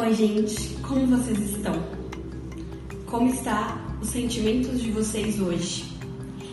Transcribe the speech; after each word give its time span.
Oi, 0.00 0.14
gente, 0.14 0.76
como 0.76 1.06
vocês 1.08 1.38
estão? 1.50 1.74
Como 3.04 3.28
está 3.28 3.98
os 4.00 4.08
sentimentos 4.08 4.80
de 4.80 4.90
vocês 4.92 5.38
hoje? 5.38 5.84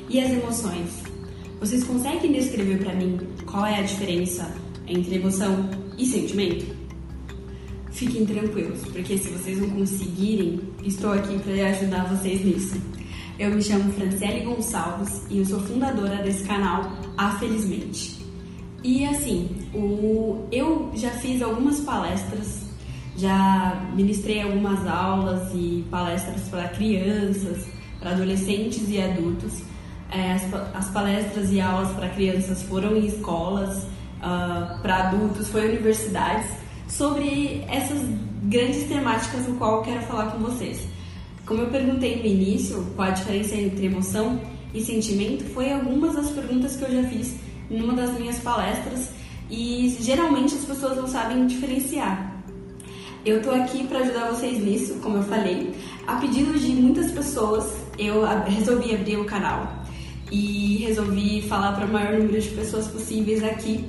E 0.10 0.20
as 0.20 0.32
emoções? 0.32 1.02
Vocês 1.58 1.86
conseguem 1.86 2.34
descrever 2.34 2.84
para 2.84 2.94
mim 2.94 3.18
qual 3.50 3.66
é 3.66 3.80
a 3.80 3.84
diferença 3.84 4.54
entre 4.86 5.16
emoção 5.16 5.70
e 5.98 6.06
sentimento? 6.06 6.76
Fiquem 7.92 8.26
tranquilos, 8.26 8.82
porque 8.92 9.18
se 9.18 9.30
vocês 9.30 9.60
não 9.60 9.70
conseguirem, 9.70 10.60
estou 10.84 11.14
aqui 11.14 11.40
para 11.40 11.70
ajudar 11.70 12.04
vocês 12.14 12.44
nisso. 12.44 12.76
Eu 13.40 13.56
me 13.56 13.64
chamo 13.64 13.94
Franciele 13.94 14.44
Gonçalves 14.44 15.22
e 15.30 15.38
eu 15.38 15.46
sou 15.46 15.62
fundadora 15.62 16.22
desse 16.22 16.44
canal 16.44 16.92
Afelizmente. 17.18 18.18
E 18.84 19.06
assim, 19.06 19.48
o, 19.74 20.46
eu 20.52 20.92
já 20.96 21.12
fiz 21.12 21.42
algumas 21.42 21.80
palestras 21.80 22.67
já 23.18 23.90
ministrei 23.96 24.44
algumas 24.44 24.86
aulas 24.88 25.52
e 25.54 25.84
palestras 25.90 26.48
para 26.50 26.68
crianças, 26.70 27.66
para 28.00 28.12
adolescentes 28.12 28.88
e 28.88 29.02
adultos. 29.02 29.64
É, 30.12 30.34
as, 30.34 30.54
as, 30.74 30.90
palestras 30.92 31.52
e 31.52 31.60
aulas 31.60 31.92
para 31.92 32.08
crianças 32.10 32.62
foram 32.64 32.96
em 32.96 33.08
escolas, 33.08 33.84
uh, 33.84 34.80
para 34.82 35.10
adultos 35.10 35.50
foi 35.50 35.66
em 35.66 35.70
universidades, 35.72 36.50
sobre 36.88 37.66
essas 37.68 38.00
grandes 38.44 38.88
temáticas 38.88 39.48
no 39.48 39.56
qual 39.56 39.78
eu 39.78 39.82
quero 39.82 40.02
falar 40.04 40.32
com 40.32 40.38
vocês. 40.38 40.88
Como 41.46 41.62
eu 41.62 41.68
perguntei 41.68 42.18
no 42.18 42.26
início, 42.26 42.86
qual 42.96 43.10
a 43.10 43.12
diferença 43.12 43.56
entre 43.56 43.88
emoção 43.88 44.40
e 44.74 44.82
sentimento, 44.82 45.44
foi 45.54 45.72
algumas 45.74 46.16
das 46.16 46.30
perguntas 46.30 46.76
que 46.76 46.84
eu 46.84 46.92
já 46.92 47.10
fiz 47.10 47.36
numa 47.70 47.94
das 47.94 48.18
minhas 48.18 48.40
palestras 48.40 49.10
e 49.50 49.98
geralmente 50.00 50.56
as 50.56 50.64
pessoas 50.64 50.96
não 50.96 51.08
sabem 51.08 51.48
diferenciar. 51.48 52.37
Eu 53.28 53.42
tô 53.42 53.52
aqui 53.52 53.86
para 53.86 54.00
ajudar 54.00 54.32
vocês 54.32 54.64
nisso, 54.64 55.02
como 55.04 55.18
eu 55.18 55.24
falei. 55.24 55.76
A 56.08 56.16
pedido 56.16 56.58
de 56.58 56.70
muitas 56.70 57.12
pessoas, 57.12 57.76
eu 58.00 58.24
resolvi 58.46 58.96
abrir 58.96 59.18
o 59.18 59.26
canal 59.26 59.84
e 60.32 60.78
resolvi 60.78 61.42
falar 61.42 61.74
para 61.74 61.86
o 61.86 61.92
maior 61.92 62.14
número 62.14 62.40
de 62.40 62.48
pessoas 62.48 62.88
possíveis 62.88 63.44
aqui, 63.44 63.84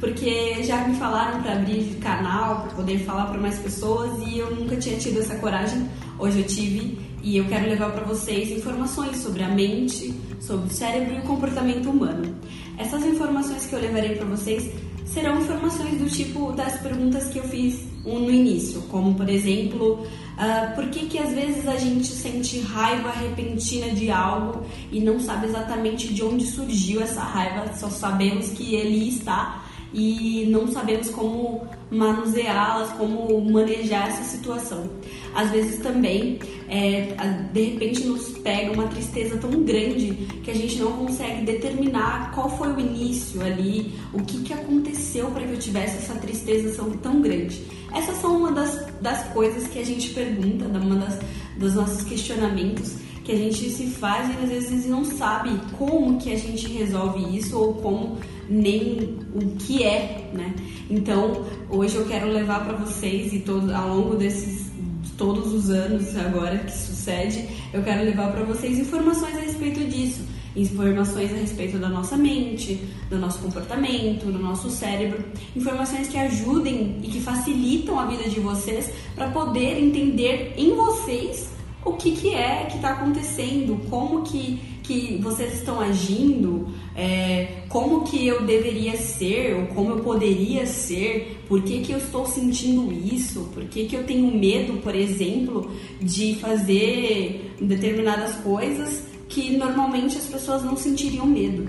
porque 0.00 0.62
já 0.62 0.88
me 0.88 0.96
falaram 0.96 1.42
para 1.42 1.52
abrir 1.52 1.98
canal, 2.00 2.62
para 2.62 2.76
poder 2.76 3.00
falar 3.00 3.26
para 3.26 3.36
mais 3.36 3.58
pessoas 3.58 4.26
e 4.26 4.38
eu 4.38 4.56
nunca 4.56 4.74
tinha 4.76 4.96
tido 4.96 5.20
essa 5.20 5.34
coragem. 5.36 5.86
Hoje 6.18 6.38
eu 6.38 6.46
tive 6.46 6.98
e 7.22 7.36
eu 7.36 7.44
quero 7.44 7.68
levar 7.68 7.92
para 7.92 8.04
vocês 8.06 8.50
informações 8.50 9.18
sobre 9.18 9.42
a 9.42 9.48
mente, 9.48 10.14
sobre 10.40 10.66
o 10.66 10.70
cérebro 10.70 11.14
e 11.14 11.18
o 11.18 11.22
comportamento 11.24 11.90
humano. 11.90 12.34
Essas 12.78 13.04
informações 13.04 13.66
que 13.66 13.74
eu 13.74 13.80
levarei 13.80 14.16
para 14.16 14.24
vocês 14.24 14.72
serão 15.12 15.40
informações 15.40 15.98
do 15.98 16.06
tipo 16.06 16.52
das 16.52 16.80
perguntas 16.80 17.28
que 17.28 17.38
eu 17.38 17.44
fiz 17.44 17.80
no 18.04 18.30
início, 18.30 18.80
como 18.82 19.14
por 19.14 19.28
exemplo, 19.28 19.94
uh, 20.02 20.74
por 20.74 20.88
que, 20.88 21.06
que 21.06 21.18
às 21.18 21.30
vezes 21.30 21.66
a 21.66 21.76
gente 21.76 22.06
sente 22.06 22.60
raiva 22.60 23.10
repentina 23.10 23.90
de 23.90 24.10
algo 24.10 24.62
e 24.90 25.00
não 25.00 25.20
sabe 25.20 25.46
exatamente 25.46 26.12
de 26.12 26.24
onde 26.24 26.46
surgiu 26.46 27.02
essa 27.02 27.20
raiva, 27.20 27.70
só 27.74 27.90
sabemos 27.90 28.48
que 28.50 28.74
ele 28.74 29.08
está 29.08 29.62
e 29.92 30.46
não 30.50 30.68
sabemos 30.68 31.10
como 31.10 31.66
manuseá-las, 31.90 32.90
como 32.92 33.40
manejar 33.40 34.08
essa 34.08 34.22
situação. 34.22 34.90
Às 35.34 35.50
vezes 35.50 35.80
também, 35.80 36.38
é, 36.68 37.14
de 37.52 37.62
repente, 37.62 38.04
nos 38.04 38.28
pega 38.38 38.72
uma 38.72 38.86
tristeza 38.88 39.36
tão 39.38 39.50
grande 39.62 40.12
que 40.42 40.50
a 40.50 40.54
gente 40.54 40.78
não 40.78 40.92
consegue 40.92 41.44
determinar 41.44 42.32
qual 42.34 42.50
foi 42.50 42.72
o 42.72 42.80
início 42.80 43.40
ali, 43.42 43.92
o 44.12 44.22
que, 44.22 44.42
que 44.42 44.52
aconteceu 44.52 45.30
para 45.30 45.46
que 45.46 45.52
eu 45.52 45.58
tivesse 45.58 45.98
essa 45.98 46.14
tristeza 46.14 46.84
tão 47.02 47.20
grande. 47.20 47.62
Essas 47.94 48.20
são 48.20 48.36
uma 48.36 48.52
das, 48.52 48.86
das 49.00 49.28
coisas 49.28 49.66
que 49.68 49.78
a 49.78 49.84
gente 49.84 50.10
pergunta, 50.10 50.66
uma 50.66 50.96
das, 50.96 51.18
dos 51.56 51.74
nossos 51.74 52.02
questionamentos 52.02 52.96
que 53.28 53.32
a 53.32 53.36
gente 53.36 53.68
se 53.68 53.88
faz 53.88 54.26
e 54.30 54.42
às 54.42 54.48
vezes 54.48 54.86
não 54.86 55.04
sabe 55.04 55.50
como 55.76 56.18
que 56.18 56.32
a 56.32 56.36
gente 56.38 56.66
resolve 56.68 57.36
isso 57.36 57.58
ou 57.58 57.74
como 57.74 58.16
nem 58.48 59.18
o 59.34 59.54
que 59.58 59.82
é, 59.82 60.30
né? 60.32 60.54
Então, 60.88 61.44
hoje 61.68 61.96
eu 61.96 62.06
quero 62.06 62.26
levar 62.26 62.64
para 62.64 62.78
vocês 62.78 63.30
e 63.34 63.40
todo, 63.40 63.70
ao 63.70 63.94
longo 63.94 64.14
desses 64.14 64.70
todos 65.18 65.52
os 65.52 65.68
anos 65.68 66.16
agora 66.16 66.56
que 66.56 66.72
sucede, 66.72 67.46
eu 67.70 67.82
quero 67.82 68.02
levar 68.02 68.32
para 68.32 68.44
vocês 68.44 68.78
informações 68.78 69.36
a 69.36 69.40
respeito 69.40 69.84
disso, 69.84 70.22
informações 70.56 71.30
a 71.30 71.36
respeito 71.36 71.76
da 71.76 71.90
nossa 71.90 72.16
mente, 72.16 72.80
do 73.10 73.18
nosso 73.18 73.40
comportamento, 73.40 74.32
do 74.32 74.38
nosso 74.38 74.70
cérebro, 74.70 75.22
informações 75.54 76.08
que 76.08 76.16
ajudem 76.16 76.96
e 77.02 77.08
que 77.08 77.20
facilitam 77.20 78.00
a 78.00 78.06
vida 78.06 78.26
de 78.26 78.40
vocês 78.40 78.90
para 79.14 79.28
poder 79.28 79.78
entender 79.78 80.54
em 80.56 80.74
vocês 80.74 81.57
o 81.84 81.92
que, 81.92 82.12
que 82.12 82.34
é 82.34 82.66
que 82.70 82.76
está 82.76 82.90
acontecendo, 82.90 83.80
como 83.88 84.22
que, 84.22 84.60
que 84.82 85.18
vocês 85.22 85.54
estão 85.54 85.80
agindo, 85.80 86.68
é, 86.94 87.62
como 87.68 88.02
que 88.04 88.26
eu 88.26 88.44
deveria 88.44 88.96
ser, 88.96 89.54
ou 89.54 89.66
como 89.68 89.90
eu 89.90 89.98
poderia 89.98 90.66
ser, 90.66 91.40
por 91.48 91.62
que, 91.62 91.80
que 91.80 91.92
eu 91.92 91.98
estou 91.98 92.26
sentindo 92.26 92.92
isso, 92.92 93.48
por 93.54 93.64
que, 93.64 93.86
que 93.86 93.96
eu 93.96 94.04
tenho 94.04 94.26
medo, 94.36 94.80
por 94.82 94.94
exemplo, 94.94 95.70
de 96.00 96.34
fazer 96.36 97.54
determinadas 97.60 98.34
coisas 98.36 99.04
que 99.28 99.56
normalmente 99.56 100.18
as 100.18 100.24
pessoas 100.24 100.64
não 100.64 100.76
sentiriam 100.76 101.26
medo. 101.26 101.68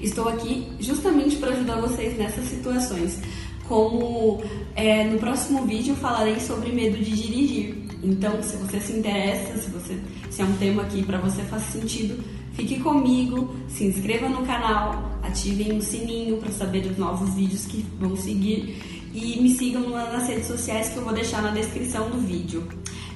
Estou 0.00 0.28
aqui 0.28 0.66
justamente 0.78 1.36
para 1.36 1.52
ajudar 1.52 1.80
vocês 1.80 2.16
nessas 2.18 2.44
situações. 2.44 3.18
Como 3.66 4.42
é, 4.74 5.04
no 5.04 5.18
próximo 5.18 5.64
vídeo 5.64 5.96
falarei 5.96 6.38
sobre 6.38 6.70
medo 6.70 6.98
de 6.98 7.10
dirigir. 7.10 7.85
Então, 8.02 8.42
se 8.42 8.56
você 8.56 8.80
se 8.80 8.92
interessa, 8.92 9.56
se, 9.58 9.70
você, 9.70 9.98
se 10.30 10.42
é 10.42 10.44
um 10.44 10.56
tema 10.56 10.84
que 10.84 11.02
para 11.02 11.18
você 11.18 11.42
faz 11.42 11.62
sentido, 11.64 12.22
fique 12.52 12.80
comigo, 12.80 13.54
se 13.68 13.84
inscreva 13.84 14.28
no 14.28 14.44
canal, 14.46 15.18
ativem 15.22 15.76
o 15.76 15.82
sininho 15.82 16.38
para 16.38 16.52
saber 16.52 16.82
dos 16.82 16.96
novos 16.96 17.34
vídeos 17.34 17.66
que 17.66 17.84
vão 17.98 18.16
seguir 18.16 18.76
e 19.14 19.40
me 19.40 19.50
sigam 19.50 19.88
nas 19.90 20.28
redes 20.28 20.46
sociais 20.46 20.90
que 20.90 20.98
eu 20.98 21.04
vou 21.04 21.14
deixar 21.14 21.42
na 21.42 21.50
descrição 21.50 22.10
do 22.10 22.18
vídeo. 22.18 22.66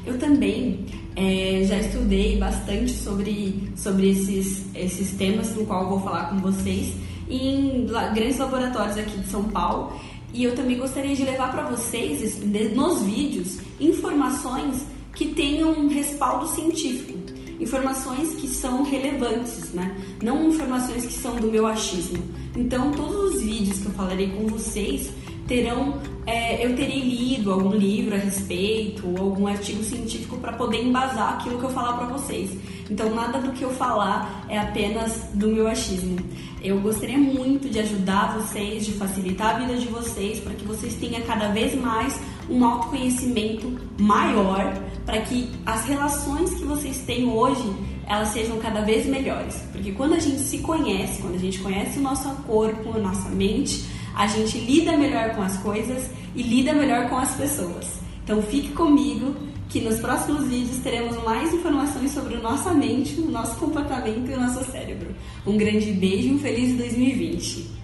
Eu 0.06 0.18
também 0.18 0.86
é, 1.14 1.62
já 1.64 1.76
estudei 1.76 2.38
bastante 2.38 2.92
sobre, 2.92 3.70
sobre 3.76 4.10
esses, 4.10 4.64
esses 4.74 5.12
temas 5.12 5.54
no 5.54 5.66
qual 5.66 5.88
vou 5.88 6.00
falar 6.00 6.30
com 6.30 6.38
vocês 6.38 6.94
em 7.28 7.86
grandes 8.14 8.38
laboratórios 8.38 8.96
aqui 8.96 9.18
de 9.18 9.28
São 9.28 9.44
Paulo 9.44 9.92
e 10.32 10.44
eu 10.44 10.54
também 10.54 10.78
gostaria 10.78 11.14
de 11.14 11.24
levar 11.24 11.50
para 11.50 11.68
vocês, 11.68 12.38
nos 12.74 13.02
vídeos, 13.02 13.58
informações 13.80 14.84
que 15.14 15.28
tenham 15.34 15.72
um 15.72 15.88
respaldo 15.88 16.46
científico, 16.48 17.18
informações 17.58 18.34
que 18.34 18.48
são 18.48 18.82
relevantes, 18.82 19.72
né? 19.72 19.96
Não 20.22 20.48
informações 20.48 21.04
que 21.04 21.12
são 21.12 21.36
do 21.36 21.50
meu 21.50 21.66
achismo. 21.66 22.22
Então, 22.56 22.90
todos 22.92 23.34
os 23.34 23.42
vídeos 23.42 23.80
que 23.80 23.86
eu 23.86 23.92
falarei 23.92 24.30
com 24.30 24.46
vocês 24.46 25.10
terão, 25.50 25.94
é, 26.26 26.64
eu 26.64 26.76
terei 26.76 27.00
lido 27.00 27.52
algum 27.52 27.72
livro 27.72 28.14
a 28.14 28.18
respeito 28.18 29.04
ou 29.04 29.18
algum 29.18 29.48
artigo 29.48 29.82
científico 29.82 30.36
para 30.36 30.52
poder 30.52 30.80
embasar 30.80 31.34
aquilo 31.34 31.58
que 31.58 31.64
eu 31.64 31.70
falar 31.70 31.94
para 31.94 32.06
vocês. 32.06 32.56
Então, 32.88 33.12
nada 33.12 33.40
do 33.40 33.50
que 33.50 33.62
eu 33.62 33.70
falar 33.70 34.46
é 34.48 34.56
apenas 34.56 35.28
do 35.34 35.48
meu 35.48 35.66
achismo. 35.66 36.18
Eu 36.62 36.80
gostaria 36.80 37.18
muito 37.18 37.68
de 37.68 37.80
ajudar 37.80 38.38
vocês, 38.38 38.86
de 38.86 38.92
facilitar 38.92 39.56
a 39.56 39.58
vida 39.58 39.74
de 39.74 39.88
vocês, 39.88 40.38
para 40.38 40.54
que 40.54 40.64
vocês 40.64 40.94
tenham 40.94 41.20
cada 41.22 41.48
vez 41.48 41.74
mais 41.74 42.20
um 42.48 42.64
autoconhecimento 42.64 43.76
maior, 43.98 44.72
para 45.04 45.20
que 45.22 45.50
as 45.66 45.84
relações 45.84 46.54
que 46.54 46.64
vocês 46.64 46.98
têm 46.98 47.28
hoje 47.28 47.74
elas 48.06 48.30
sejam 48.30 48.58
cada 48.58 48.80
vez 48.82 49.06
melhores. 49.06 49.62
Porque 49.70 49.92
quando 49.92 50.14
a 50.14 50.18
gente 50.18 50.40
se 50.40 50.58
conhece, 50.58 51.22
quando 51.22 51.36
a 51.36 51.38
gente 51.38 51.60
conhece 51.60 52.00
o 52.00 52.02
nosso 52.02 52.28
corpo, 52.42 52.96
a 52.96 52.98
nossa 52.98 53.28
mente, 53.28 53.84
a 54.14 54.26
gente 54.26 54.58
lida 54.58 54.96
melhor 54.96 55.34
com 55.34 55.42
as 55.42 55.56
coisas 55.58 56.10
e 56.34 56.42
lida 56.42 56.72
melhor 56.72 57.08
com 57.08 57.16
as 57.16 57.34
pessoas. 57.34 57.86
Então 58.24 58.42
fique 58.42 58.68
comigo 58.72 59.34
que 59.68 59.80
nos 59.80 60.00
próximos 60.00 60.48
vídeos 60.48 60.78
teremos 60.78 61.22
mais 61.22 61.54
informações 61.54 62.10
sobre 62.12 62.36
nossa 62.36 62.74
mente, 62.74 63.20
o 63.20 63.30
nosso 63.30 63.56
comportamento 63.56 64.28
e 64.30 64.34
o 64.34 64.40
nosso 64.40 64.64
cérebro. 64.70 65.14
Um 65.46 65.56
grande 65.56 65.92
beijo 65.92 66.28
e 66.28 66.34
um 66.34 66.38
feliz 66.38 66.76
2020! 66.76 67.79